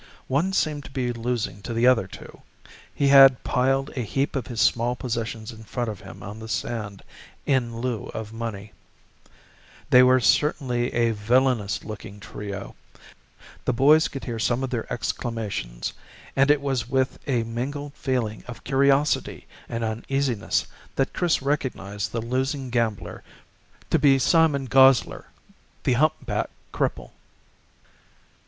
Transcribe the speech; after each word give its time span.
One 0.27 0.51
seemed 0.51 0.83
to 0.85 0.89
be 0.89 1.13
losing 1.13 1.61
to 1.61 1.75
the 1.75 1.85
other 1.85 2.07
two. 2.07 2.41
He 2.91 3.09
had 3.09 3.43
piled 3.43 3.91
a 3.95 4.01
heap 4.01 4.35
of 4.35 4.47
his 4.47 4.59
small 4.59 4.95
possessions 4.95 5.51
in 5.51 5.63
front 5.63 5.91
of 5.91 5.99
him 5.99 6.23
on 6.23 6.39
the 6.39 6.47
sand, 6.47 7.03
in 7.45 7.77
lieu 7.81 8.05
of 8.07 8.33
money. 8.33 8.73
They 9.91 10.01
were 10.01 10.19
certainly 10.19 10.91
a 10.95 11.11
villainous 11.11 11.83
looking 11.83 12.19
trio. 12.19 12.75
The 13.65 13.73
boys 13.73 14.07
could 14.07 14.23
hear 14.23 14.39
some 14.39 14.63
of 14.63 14.71
their 14.71 14.91
exclamations, 14.91 15.93
and 16.35 16.49
it 16.49 16.61
was 16.61 16.89
with 16.89 17.19
a 17.27 17.43
mingled 17.43 17.93
feeling 17.93 18.43
of 18.47 18.63
curiosity 18.63 19.45
and 19.69 19.83
uneasiness 19.83 20.65
that 20.95 21.13
Chris 21.13 21.43
recognized 21.43 22.11
the 22.11 22.21
losing 22.23 22.71
gambler 22.71 23.21
to 23.91 23.99
be 23.99 24.17
Simon 24.17 24.65
Gosler, 24.67 25.25
the 25.83 25.93
humpbacked 25.93 26.49
cripple. 26.73 27.11